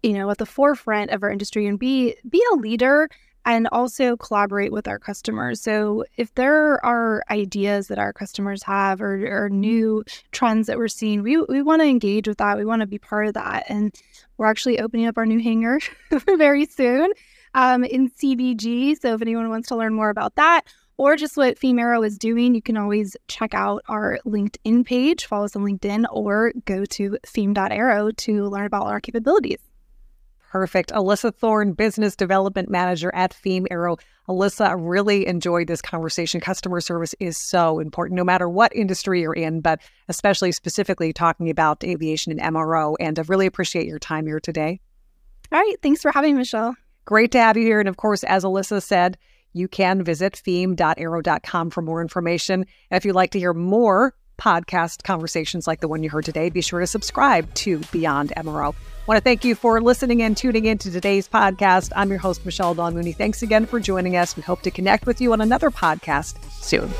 you 0.05 0.13
know, 0.13 0.29
at 0.29 0.37
the 0.37 0.45
forefront 0.45 1.11
of 1.11 1.23
our 1.23 1.31
industry 1.31 1.65
and 1.65 1.79
be 1.79 2.15
be 2.29 2.41
a 2.53 2.55
leader 2.55 3.09
and 3.45 3.67
also 3.71 4.17
collaborate 4.17 4.71
with 4.71 4.87
our 4.87 4.97
customers. 4.99 5.61
So 5.61 6.03
if 6.17 6.33
there 6.33 6.83
are 6.83 7.23
ideas 7.29 7.87
that 7.87 7.99
our 7.99 8.11
customers 8.11 8.63
have 8.63 9.01
or, 9.01 9.45
or 9.45 9.49
new 9.49 10.03
trends 10.31 10.67
that 10.67 10.77
we're 10.77 10.87
seeing, 10.87 11.21
we, 11.21 11.39
we 11.41 11.61
want 11.61 11.81
to 11.81 11.87
engage 11.87 12.27
with 12.27 12.39
that. 12.39 12.57
We 12.57 12.65
want 12.65 12.81
to 12.81 12.87
be 12.87 12.97
part 12.97 13.27
of 13.27 13.35
that. 13.35 13.65
And 13.69 13.93
we're 14.37 14.47
actually 14.47 14.79
opening 14.79 15.05
up 15.05 15.17
our 15.17 15.27
new 15.27 15.39
hangar 15.39 15.79
very 16.37 16.65
soon 16.65 17.11
um, 17.53 17.83
in 17.83 18.09
CVG. 18.09 18.99
So 18.99 19.13
if 19.13 19.21
anyone 19.21 19.49
wants 19.49 19.67
to 19.67 19.75
learn 19.75 19.93
more 19.93 20.09
about 20.09 20.35
that 20.35 20.63
or 20.97 21.15
just 21.15 21.37
what 21.37 21.59
FEAM 21.59 21.77
Aero 21.77 22.01
is 22.01 22.17
doing, 22.17 22.55
you 22.55 22.63
can 22.63 22.77
always 22.77 23.15
check 23.27 23.53
out 23.53 23.83
our 23.87 24.17
LinkedIn 24.25 24.85
page, 24.85 25.25
follow 25.25 25.45
us 25.45 25.55
on 25.55 25.63
LinkedIn, 25.63 26.05
or 26.09 26.51
go 26.65 26.83
to 26.85 27.17
feam.aero 27.25 28.11
to 28.11 28.47
learn 28.47 28.65
about 28.65 28.87
our 28.87 29.01
capabilities. 29.01 29.59
Perfect. 30.55 30.93
Alyssa 30.93 31.35
Thorne, 31.35 31.73
Business 31.73 32.15
Development 32.15 32.69
Manager 32.69 33.13
at 33.13 33.33
FEAM 33.33 33.67
Aero. 33.69 33.97
Alyssa, 34.29 34.67
I 34.67 34.71
really 34.71 35.27
enjoyed 35.27 35.67
this 35.67 35.81
conversation. 35.81 36.39
Customer 36.39 36.79
service 36.79 37.13
is 37.19 37.37
so 37.37 37.79
important, 37.79 38.15
no 38.15 38.23
matter 38.23 38.47
what 38.47 38.73
industry 38.73 39.19
you're 39.19 39.33
in, 39.33 39.59
but 39.59 39.81
especially 40.07 40.53
specifically 40.53 41.11
talking 41.11 41.49
about 41.49 41.83
aviation 41.83 42.31
and 42.31 42.55
MRO. 42.55 42.95
And 43.01 43.19
I 43.19 43.23
really 43.23 43.47
appreciate 43.47 43.85
your 43.85 43.99
time 43.99 44.27
here 44.27 44.39
today. 44.39 44.79
All 45.51 45.59
right. 45.59 45.75
Thanks 45.81 46.01
for 46.01 46.11
having 46.13 46.35
me, 46.35 46.39
Michelle. 46.39 46.77
Great 47.03 47.33
to 47.33 47.39
have 47.41 47.57
you 47.57 47.63
here. 47.63 47.81
And 47.81 47.89
of 47.89 47.97
course, 47.97 48.23
as 48.23 48.45
Alyssa 48.45 48.81
said, 48.81 49.17
you 49.51 49.67
can 49.67 50.05
visit 50.05 50.37
feam.aero.com 50.37 51.69
for 51.69 51.81
more 51.81 52.01
information. 52.01 52.65
And 52.89 52.97
if 52.97 53.03
you'd 53.03 53.13
like 53.13 53.31
to 53.31 53.39
hear 53.39 53.53
more 53.53 54.13
podcast 54.37 55.03
conversations 55.03 55.67
like 55.67 55.79
the 55.79 55.87
one 55.87 56.03
you 56.03 56.09
heard 56.09 56.25
today, 56.25 56.49
be 56.49 56.61
sure 56.61 56.79
to 56.79 56.87
subscribe 56.87 57.53
to 57.55 57.79
Beyond 57.91 58.33
MRO. 58.37 58.73
I 58.73 59.07
want 59.07 59.17
to 59.17 59.23
thank 59.23 59.45
you 59.45 59.55
for 59.55 59.79
listening 59.81 60.21
and 60.21 60.35
tuning 60.35 60.65
in 60.65 60.77
to 60.79 60.91
today's 60.91 61.27
podcast. 61.27 61.91
I'm 61.95 62.09
your 62.09 62.19
host, 62.19 62.45
Michelle 62.45 62.73
Dawn 62.73 62.93
Mooney. 62.93 63.13
Thanks 63.13 63.41
again 63.43 63.65
for 63.65 63.79
joining 63.79 64.15
us. 64.15 64.35
We 64.35 64.41
hope 64.41 64.61
to 64.63 64.71
connect 64.71 65.05
with 65.05 65.21
you 65.21 65.31
on 65.33 65.41
another 65.41 65.69
podcast 65.69 66.41
soon. 66.51 66.91